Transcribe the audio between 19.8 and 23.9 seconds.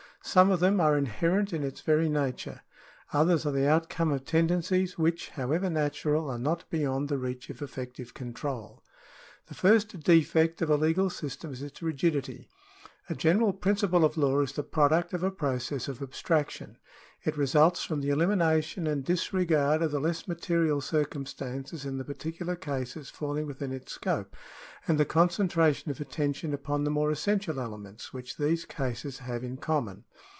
of the less material circumstances in the particular cases falling within